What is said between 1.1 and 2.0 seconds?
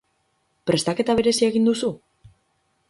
berezia egin duzu?